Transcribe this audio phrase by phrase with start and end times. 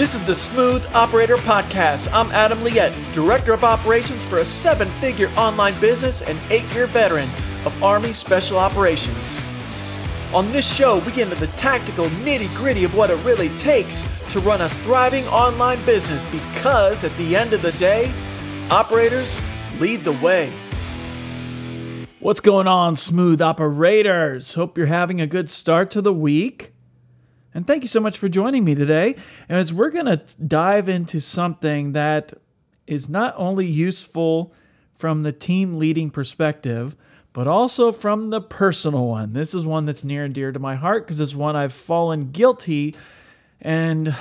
[0.00, 2.08] This is the Smooth Operator Podcast.
[2.14, 6.86] I'm Adam Liette, Director of Operations for a seven figure online business and eight year
[6.86, 7.28] veteran
[7.66, 9.38] of Army Special Operations.
[10.32, 14.08] On this show, we get into the tactical nitty gritty of what it really takes
[14.30, 18.10] to run a thriving online business because at the end of the day,
[18.70, 19.38] operators
[19.80, 20.50] lead the way.
[22.20, 24.54] What's going on, smooth operators?
[24.54, 26.72] Hope you're having a good start to the week.
[27.54, 29.16] And thank you so much for joining me today.
[29.48, 32.32] And as we're going to dive into something that
[32.86, 34.52] is not only useful
[34.94, 36.96] from the team leading perspective,
[37.32, 39.32] but also from the personal one.
[39.32, 42.30] This is one that's near and dear to my heart because it's one I've fallen
[42.30, 42.94] guilty
[43.60, 44.14] and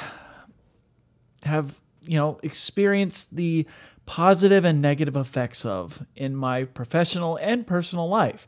[1.44, 3.68] have, you know, experienced the
[4.06, 8.46] positive and negative effects of in my professional and personal life.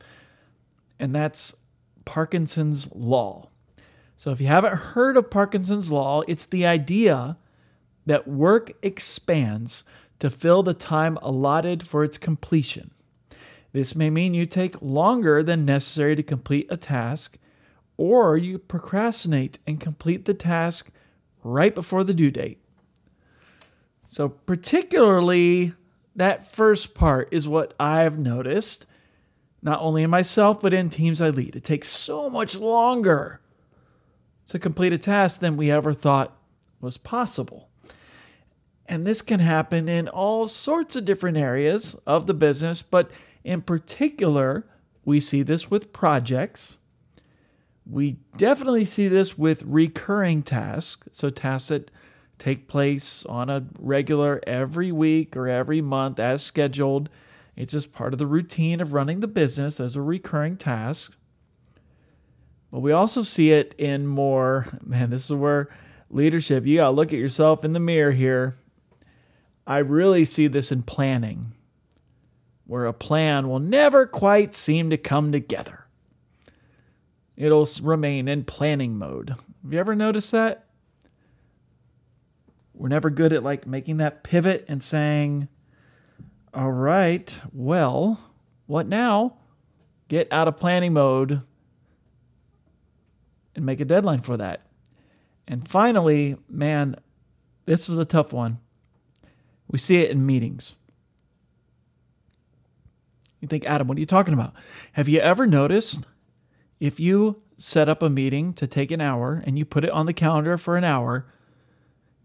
[0.98, 1.56] And that's
[2.04, 3.48] Parkinson's Law.
[4.22, 7.36] So, if you haven't heard of Parkinson's Law, it's the idea
[8.06, 9.82] that work expands
[10.20, 12.92] to fill the time allotted for its completion.
[13.72, 17.36] This may mean you take longer than necessary to complete a task,
[17.96, 20.92] or you procrastinate and complete the task
[21.42, 22.62] right before the due date.
[24.08, 25.72] So, particularly
[26.14, 28.86] that first part is what I've noticed,
[29.62, 31.56] not only in myself, but in teams I lead.
[31.56, 33.40] It takes so much longer
[34.52, 36.36] to complete a task than we ever thought
[36.78, 37.70] was possible.
[38.84, 43.10] And this can happen in all sorts of different areas of the business, but
[43.44, 44.66] in particular,
[45.06, 46.80] we see this with projects.
[47.90, 51.90] We definitely see this with recurring tasks, so tasks that
[52.36, 57.08] take place on a regular every week or every month as scheduled.
[57.56, 61.16] It's just part of the routine of running the business as a recurring task.
[62.72, 65.68] But we also see it in more, man, this is where
[66.08, 68.54] leadership, you got to look at yourself in the mirror here.
[69.66, 71.52] I really see this in planning,
[72.66, 75.86] where a plan will never quite seem to come together.
[77.36, 79.28] It'll remain in planning mode.
[79.28, 80.64] Have you ever noticed that?
[82.72, 85.48] We're never good at like making that pivot and saying,
[86.54, 88.18] all right, well,
[88.64, 89.36] what now?
[90.08, 91.42] Get out of planning mode
[93.54, 94.62] and make a deadline for that.
[95.46, 96.96] And finally, man,
[97.64, 98.58] this is a tough one.
[99.68, 100.76] We see it in meetings.
[103.40, 104.54] You think, Adam, what are you talking about?
[104.92, 106.06] Have you ever noticed
[106.78, 110.06] if you set up a meeting to take an hour and you put it on
[110.06, 111.26] the calendar for an hour,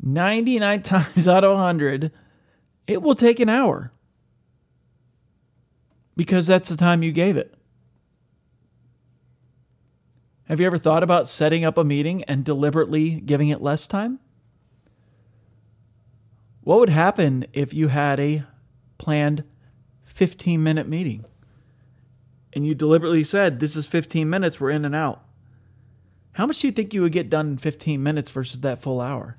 [0.02, 2.12] 99 times out of 100,
[2.86, 3.92] it will take an hour
[6.16, 7.57] because that's the time you gave it.
[10.48, 14.20] Have you ever thought about setting up a meeting and deliberately giving it less time?
[16.62, 18.44] What would happen if you had a
[18.98, 19.44] planned
[20.06, 21.26] 15 minute meeting
[22.54, 25.24] and you deliberately said, This is 15 minutes, we're in and out?
[26.36, 29.02] How much do you think you would get done in 15 minutes versus that full
[29.02, 29.38] hour?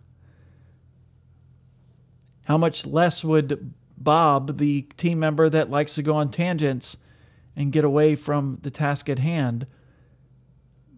[2.46, 6.98] How much less would Bob, the team member that likes to go on tangents
[7.56, 9.66] and get away from the task at hand,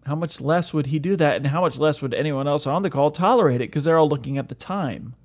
[0.05, 2.81] how much less would he do that and how much less would anyone else on
[2.81, 3.69] the call tolerate it?
[3.69, 5.15] Because they're all looking at the time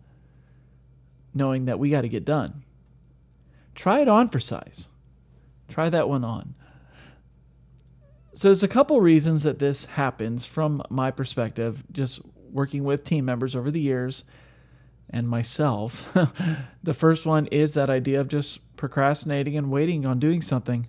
[1.34, 2.62] knowing that we got to get done.
[3.74, 4.88] Try it on for size.
[5.68, 6.54] Try that one on.
[8.34, 12.20] So there's a couple reasons that this happens from my perspective just
[12.50, 14.24] working with team members over the years
[15.08, 16.16] and myself.
[16.82, 20.86] The first one is that idea of just procrastinating and waiting on doing something.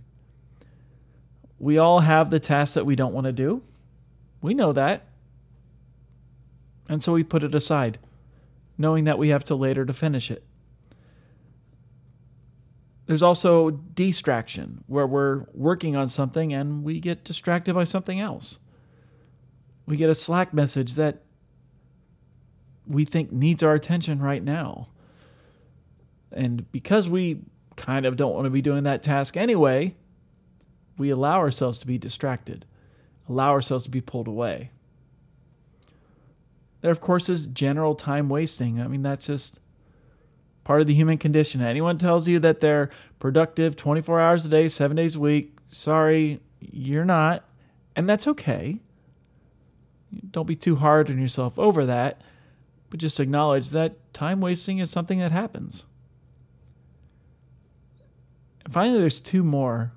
[1.58, 3.64] We all have the tasks that we don't want to do
[4.42, 5.08] we know that.
[6.90, 8.00] And so we put it aside,
[8.78, 10.44] knowing that we have to later to finish it.
[13.06, 18.60] There's also distraction, where we're working on something and we get distracted by something else.
[19.86, 21.24] We get a Slack message that
[22.86, 24.88] we think needs our attention right now.
[26.32, 27.40] And because we
[27.78, 29.96] kind of don't want to be doing that task anyway,
[30.98, 32.66] we allow ourselves to be distracted
[33.30, 34.72] allow ourselves to be pulled away.
[36.82, 38.80] There, of course, is general time wasting.
[38.80, 39.60] I mean, that's just
[40.64, 41.62] part of the human condition.
[41.62, 42.90] Anyone tells you that they're
[43.20, 47.46] productive 24 hours a day, seven days a week, sorry, you're not.
[47.96, 48.80] And that's okay.
[50.32, 52.22] Don't be too hard on yourself over that,
[52.90, 55.86] but just acknowledge that time wasting is something that happens.
[58.64, 59.94] And finally, there's two more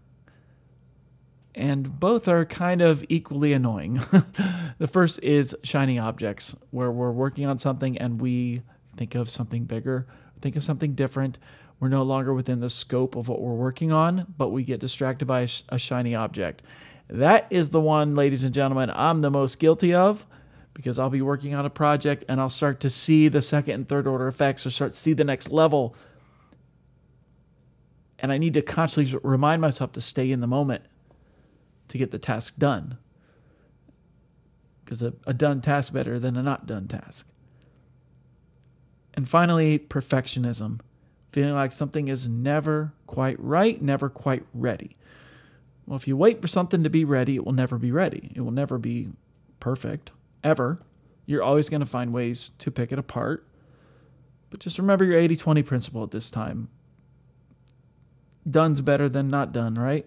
[1.61, 3.95] and both are kind of equally annoying.
[4.79, 8.63] the first is shiny objects, where we're working on something and we
[8.97, 10.07] think of something bigger,
[10.41, 11.39] think of something different.
[11.79, 15.27] We're no longer within the scope of what we're working on, but we get distracted
[15.27, 16.63] by a, sh- a shiny object.
[17.09, 20.27] That is the one, ladies and gentlemen, I'm the most guilty of
[20.73, 23.89] because I'll be working on a project and I'll start to see the second and
[23.89, 25.95] third order effects or start to see the next level.
[28.19, 30.85] And I need to constantly remind myself to stay in the moment
[31.91, 32.97] to get the task done.
[34.85, 37.29] Because a, a done task better than a not done task.
[39.15, 40.81] And finally, perfectionism.
[41.33, 44.97] Feeling like something is never quite right, never quite ready.
[45.87, 48.33] Well, if you wait for something to be ready, it will never be ready.
[48.35, 49.09] It will never be
[49.59, 50.79] perfect, ever.
[51.27, 53.47] You're always going to find ways to pick it apart.
[54.51, 56.69] But just remember your 80 20 principle at this time.
[58.49, 60.07] Done's better than not done, right?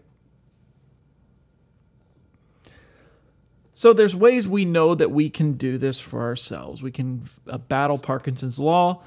[3.84, 6.82] So there's ways we know that we can do this for ourselves.
[6.82, 9.04] We can uh, battle Parkinson's law.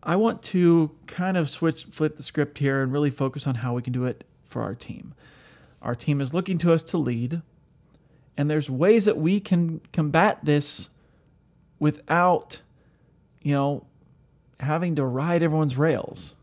[0.00, 3.74] I want to kind of switch flip the script here and really focus on how
[3.74, 5.12] we can do it for our team.
[5.82, 7.42] Our team is looking to us to lead,
[8.36, 10.90] and there's ways that we can combat this
[11.80, 12.62] without
[13.42, 13.86] you know
[14.60, 16.36] having to ride everyone's rails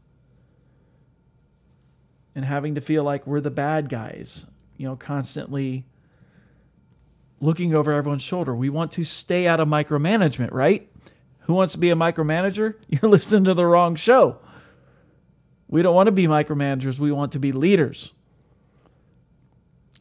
[2.35, 5.85] and having to feel like we're the bad guys, you know, constantly
[7.43, 8.55] looking over everyone's shoulder.
[8.55, 10.89] We want to stay out of micromanagement, right?
[11.41, 12.75] Who wants to be a micromanager?
[12.87, 14.39] You're listening to the wrong show.
[15.67, 18.13] We don't want to be micromanagers, we want to be leaders.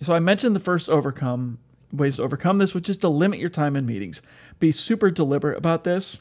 [0.01, 1.59] So I mentioned the first overcome
[1.93, 4.23] ways to overcome this, which is to limit your time in meetings.
[4.61, 6.21] Be super deliberate about this.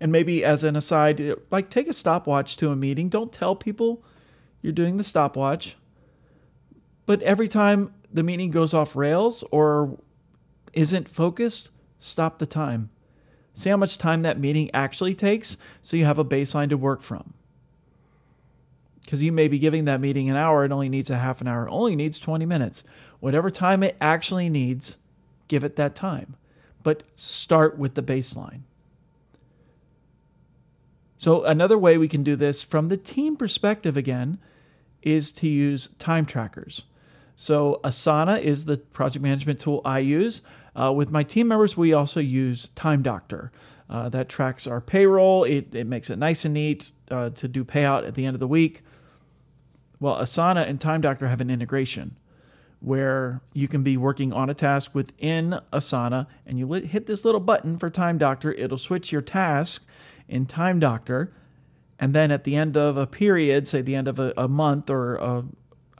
[0.00, 3.08] And maybe as an aside, like take a stopwatch to a meeting.
[3.08, 4.02] Don't tell people
[4.60, 5.76] you're doing the stopwatch.
[7.06, 9.98] But every time the meeting goes off rails or
[10.72, 12.90] isn't focused, stop the time.
[13.54, 17.00] See how much time that meeting actually takes so you have a baseline to work
[17.02, 17.34] from.
[19.02, 21.48] Because you may be giving that meeting an hour, it only needs a half an
[21.48, 22.84] hour, only needs 20 minutes.
[23.20, 24.98] Whatever time it actually needs,
[25.48, 26.36] give it that time.
[26.82, 28.62] But start with the baseline.
[31.16, 34.38] So, another way we can do this from the team perspective again
[35.02, 36.84] is to use time trackers.
[37.36, 40.42] So Asana is the project management tool I use.
[40.74, 43.50] Uh, with my team members, we also use Time Doctor.
[43.90, 45.44] Uh, that tracks our payroll.
[45.44, 48.40] It, it makes it nice and neat uh, to do payout at the end of
[48.40, 48.80] the week.
[50.00, 52.16] Well, Asana and Time Doctor have an integration
[52.80, 57.40] where you can be working on a task within Asana and you hit this little
[57.40, 58.52] button for Time Doctor.
[58.52, 59.86] It'll switch your task
[60.26, 61.32] in Time Doctor.
[62.00, 64.90] And then at the end of a period, say the end of a, a month
[64.90, 65.44] or a,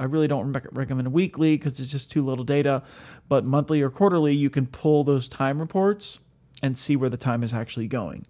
[0.03, 2.83] I really don't recommend weekly because it's just too little data,
[3.29, 6.19] but monthly or quarterly, you can pull those time reports
[6.63, 8.27] and see where the time is actually going.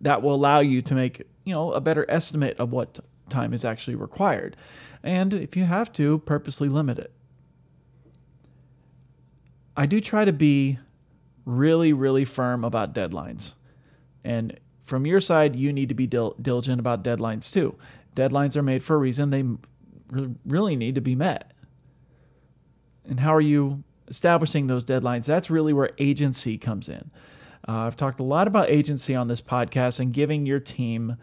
[0.00, 3.64] That will allow you to make, you know, a better estimate of what time is
[3.64, 4.56] actually required.
[5.02, 7.12] And if you have to, purposely limit it.
[9.76, 10.78] I do try to be
[11.44, 13.54] really, really firm about deadlines.
[14.22, 17.76] And from your side, you need to be dil- diligent about deadlines too.
[18.14, 19.30] Deadlines are made for a reason.
[19.30, 19.44] They
[20.46, 21.52] really need to be met.
[23.08, 25.26] And how are you establishing those deadlines?
[25.26, 27.10] That's really where agency comes in.
[27.66, 31.16] Uh, I've talked a lot about agency on this podcast and giving your team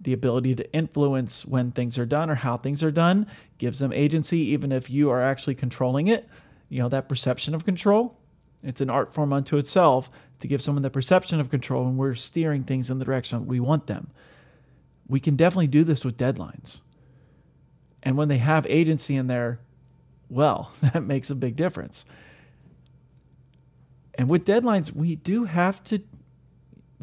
[0.00, 3.26] the ability to influence when things are done or how things are done
[3.58, 6.28] gives them agency, even if you are actually controlling it.
[6.68, 8.16] You know, that perception of control,
[8.62, 12.14] it's an art form unto itself to give someone the perception of control and we're
[12.14, 14.10] steering things in the direction we want them
[15.10, 16.82] we can definitely do this with deadlines.
[18.00, 19.58] And when they have agency in there,
[20.28, 22.06] well, that makes a big difference.
[24.14, 26.00] And with deadlines, we do have to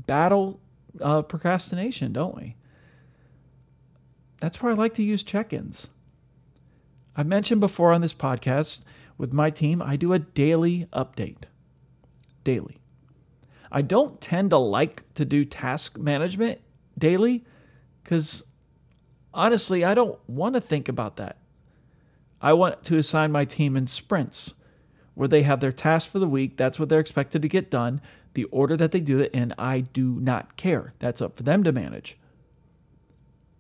[0.06, 0.62] battle
[1.02, 2.56] uh, procrastination, don't we?
[4.40, 5.90] That's where I like to use check ins.
[7.16, 8.84] I've mentioned before on this podcast
[9.18, 11.46] with my team, I do a daily update.
[12.46, 12.78] Daily.
[13.70, 16.62] I don't tend to like to do task management
[16.98, 17.44] daily
[18.08, 18.46] because
[19.34, 21.36] honestly, I don't want to think about that.
[22.40, 24.54] I want to assign my team in sprints
[25.14, 26.56] where they have their task for the week.
[26.56, 28.00] That's what they're expected to get done,
[28.34, 29.54] the order that they do it in.
[29.58, 30.94] I do not care.
[31.00, 32.18] That's up for them to manage.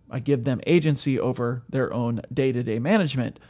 [0.10, 3.42] I give them agency over their own day to day management.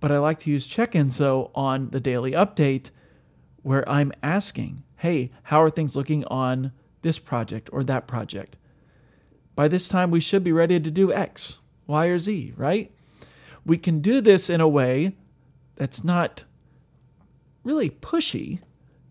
[0.00, 2.90] But I like to use check ins, though, on the daily update
[3.62, 8.58] where I'm asking, hey, how are things looking on this project or that project?
[9.54, 11.60] By this time we should be ready to do X.
[11.86, 12.90] Y, or Z, right?
[13.64, 15.14] We can do this in a way
[15.76, 16.44] that's not
[17.64, 18.60] really pushy.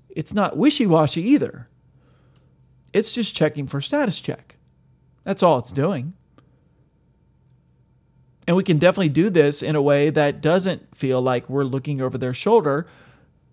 [0.10, 1.70] It's not wishy washy either.
[2.94, 4.58] It's just checking for status check.
[5.24, 6.14] That's all it's doing.
[8.48, 12.02] And we can definitely do this in a way that doesn't feel like we're looking
[12.02, 12.88] over their shoulder,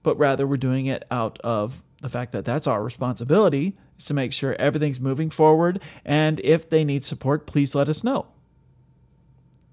[0.02, 3.76] but rather we're doing it out of the fact that that's our responsibility
[4.06, 5.82] to make sure everything's moving forward.
[6.04, 8.26] And if they need support, please let us know.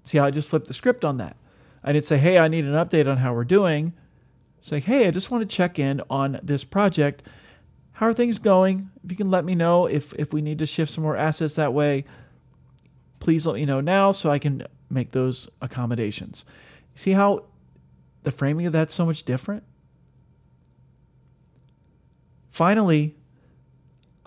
[0.02, 1.36] See how I just flipped the script on that?
[1.82, 3.92] I didn't say, hey, I need an update on how we're doing.
[4.60, 7.22] Say, hey, I just want to check in on this project.
[7.92, 8.90] How are things going?
[9.04, 11.54] If you can let me know if, if we need to shift some more assets
[11.56, 12.04] that way,
[13.20, 16.44] please let me know now so I can make those accommodations.
[16.94, 17.44] See how
[18.22, 19.62] the framing of that's so much different?
[22.50, 23.15] Finally,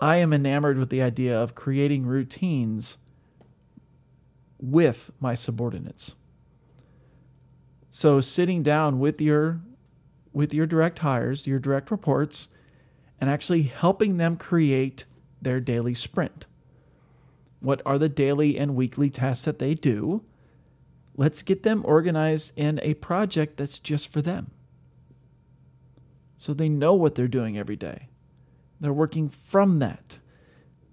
[0.00, 2.98] I am enamored with the idea of creating routines
[4.58, 6.14] with my subordinates.
[7.90, 9.60] So sitting down with your
[10.32, 12.50] with your direct hires, your direct reports,
[13.20, 15.04] and actually helping them create
[15.42, 16.46] their daily sprint.
[17.58, 20.22] What are the daily and weekly tasks that they do?
[21.16, 24.52] Let's get them organized in a project that's just for them.
[26.38, 28.09] So they know what they're doing every day.
[28.80, 30.18] They're working from that.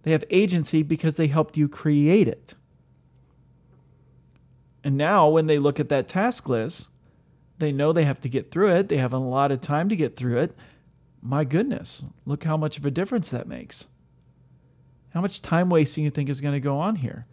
[0.03, 2.55] They have agency because they helped you create it.
[4.83, 6.89] And now, when they look at that task list,
[7.59, 8.89] they know they have to get through it.
[8.89, 10.55] They have a lot of time to get through it.
[11.21, 13.87] My goodness, look how much of a difference that makes.
[15.13, 17.25] How much time wasting you think is going to go on here?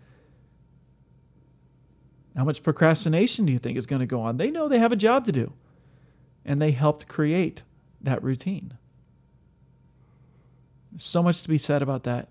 [2.35, 4.39] How much procrastination do you think is going to go on?
[4.39, 5.53] They know they have a job to do,
[6.45, 7.63] and they helped create
[8.01, 8.77] that routine.
[10.97, 12.29] So much to be said about that.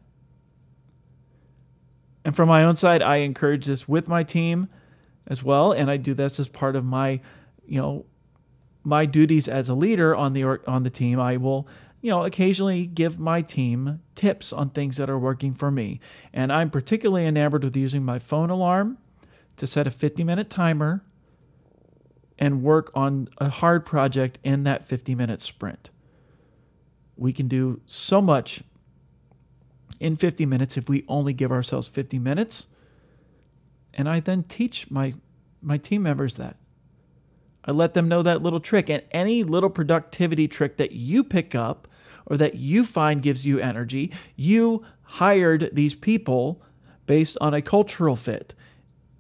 [2.26, 4.70] And from my own side, I encourage this with my team
[5.28, 7.20] as well, and I do this as part of my,
[7.66, 8.06] you know,
[8.84, 11.20] my duties as a leader on the on the team.
[11.20, 11.68] I will,
[12.02, 16.00] you know, occasionally give my team tips on things that are working for me.
[16.34, 18.98] And I'm particularly enamored with using my phone alarm
[19.56, 21.04] to set a 50-minute timer
[22.40, 25.92] and work on a hard project in that 50-minute sprint
[27.24, 28.64] we can do so much
[30.02, 32.68] in 50 minutes if we only give ourselves 50 minutes.
[33.94, 35.14] And I then teach my
[35.62, 36.58] my team members that.
[37.64, 41.56] I let them know that little trick and any little productivity trick that you pick
[41.56, 41.88] up
[42.26, 46.62] or that you find gives you energy, you hired these people
[47.06, 48.54] based on a cultural fit.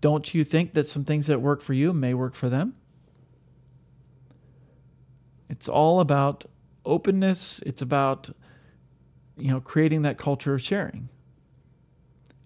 [0.01, 2.75] Don't you think that some things that work for you may work for them?
[5.47, 6.45] It's all about
[6.85, 8.29] openness, it's about
[9.37, 11.09] you know creating that culture of sharing.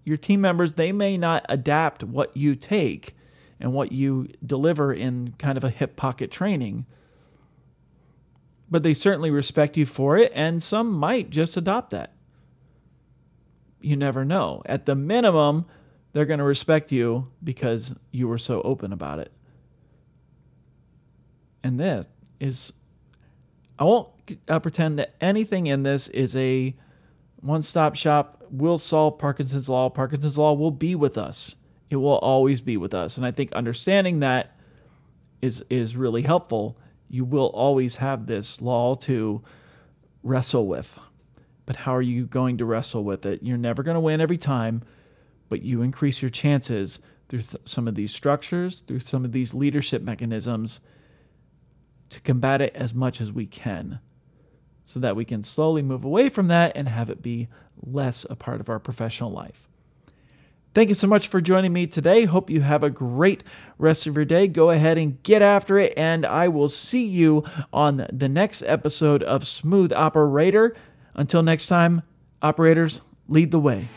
[0.03, 3.13] Your team members, they may not adapt what you take
[3.59, 6.85] and what you deliver in kind of a hip pocket training,
[8.69, 12.13] but they certainly respect you for it, and some might just adopt that.
[13.81, 14.61] You never know.
[14.65, 15.65] At the minimum,
[16.13, 19.31] they're going to respect you because you were so open about it.
[21.63, 22.07] And this
[22.39, 22.73] is,
[23.79, 24.09] I won't
[24.47, 26.75] uh, pretend that anything in this is a
[27.41, 29.89] one stop shop, We'll solve Parkinson's Law.
[29.89, 31.55] Parkinson's Law will be with us,
[31.89, 33.17] it will always be with us.
[33.17, 34.55] And I think understanding that
[35.41, 36.77] is, is really helpful.
[37.09, 39.41] You will always have this law to
[40.23, 40.99] wrestle with.
[41.65, 43.43] But how are you going to wrestle with it?
[43.43, 44.83] You're never going to win every time,
[45.47, 49.53] but you increase your chances through th- some of these structures, through some of these
[49.53, 50.81] leadership mechanisms
[52.09, 53.99] to combat it as much as we can
[54.83, 57.49] so that we can slowly move away from that and have it be
[57.81, 59.67] less a part of our professional life.
[60.73, 62.25] Thank you so much for joining me today.
[62.25, 63.43] Hope you have a great
[63.77, 64.47] rest of your day.
[64.47, 69.23] Go ahead and get after it, and I will see you on the next episode
[69.23, 70.75] of Smooth Operator.
[71.15, 72.03] Until next time,
[72.41, 73.89] operators, lead the way.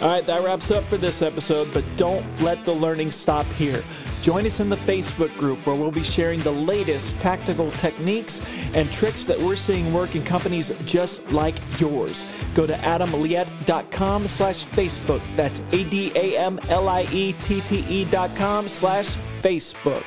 [0.00, 3.82] All right, that wraps up for this episode, but don't let the learning stop here.
[4.20, 8.40] Join us in the Facebook group where we'll be sharing the latest tactical techniques
[8.74, 12.26] and tricks that we're seeing work in companies just like yours.
[12.54, 15.22] Go to adamliette.com slash Facebook.
[15.34, 16.44] That's A-D-A-M-L-I-E-T-T-E
[18.06, 20.04] dot com slash Facebook.